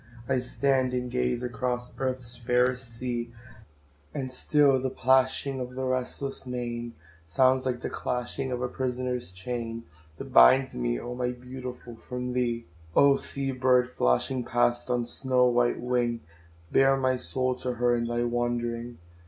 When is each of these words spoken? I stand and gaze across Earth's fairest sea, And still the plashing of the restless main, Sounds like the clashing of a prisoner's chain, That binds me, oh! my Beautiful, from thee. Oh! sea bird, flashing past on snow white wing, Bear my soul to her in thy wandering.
I 0.27 0.39
stand 0.39 0.95
and 0.95 1.11
gaze 1.11 1.43
across 1.43 1.93
Earth's 1.99 2.35
fairest 2.35 2.97
sea, 2.97 3.31
And 4.15 4.31
still 4.31 4.81
the 4.81 4.89
plashing 4.89 5.59
of 5.59 5.75
the 5.75 5.85
restless 5.85 6.47
main, 6.47 6.95
Sounds 7.27 7.67
like 7.67 7.81
the 7.81 7.89
clashing 7.91 8.51
of 8.51 8.63
a 8.63 8.67
prisoner's 8.67 9.31
chain, 9.31 9.83
That 10.17 10.33
binds 10.33 10.73
me, 10.73 10.99
oh! 10.99 11.13
my 11.13 11.33
Beautiful, 11.33 11.97
from 11.97 12.33
thee. 12.33 12.65
Oh! 12.95 13.15
sea 13.15 13.51
bird, 13.51 13.91
flashing 13.91 14.43
past 14.43 14.89
on 14.89 15.05
snow 15.05 15.45
white 15.45 15.79
wing, 15.79 16.21
Bear 16.71 16.97
my 16.97 17.15
soul 17.17 17.53
to 17.57 17.73
her 17.73 17.95
in 17.95 18.07
thy 18.07 18.23
wandering. 18.23 18.97